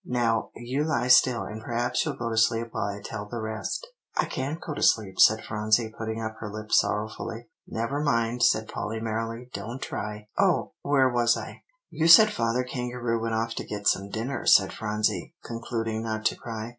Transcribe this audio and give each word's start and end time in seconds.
"Now, 0.03 0.49
you 0.55 0.83
lie 0.83 1.09
still, 1.09 1.43
and 1.43 1.61
perhaps 1.61 2.03
you'll 2.03 2.15
go 2.15 2.31
to 2.31 2.35
sleep 2.35 2.69
while 2.71 2.87
I 2.87 3.01
tell 3.03 3.27
the 3.27 3.39
rest." 3.39 3.85
"I 4.17 4.25
can't 4.25 4.59
go 4.59 4.73
to 4.73 4.81
sleep," 4.81 5.19
said 5.19 5.43
Phronsie, 5.43 5.93
putting 5.95 6.19
up 6.19 6.37
her 6.39 6.51
lip 6.51 6.71
sorrowfully. 6.71 7.49
"Never 7.67 8.01
mind," 8.01 8.41
said 8.41 8.67
Polly 8.67 8.99
merrily; 8.99 9.51
"don't 9.53 9.79
try. 9.79 10.27
Oh, 10.39 10.71
where 10.81 11.07
was 11.07 11.37
I?" 11.37 11.61
"You 11.91 12.07
said 12.07 12.33
Father 12.33 12.63
Kangaroo 12.63 13.21
went 13.21 13.35
off 13.35 13.53
to 13.53 13.63
get 13.63 13.87
some 13.87 14.09
dinner," 14.09 14.47
said 14.47 14.73
Phronsie, 14.73 15.35
concluding 15.43 16.01
not 16.01 16.25
to 16.25 16.35
cry. 16.35 16.69